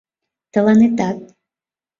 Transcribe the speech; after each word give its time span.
Тыланетат 0.51 1.17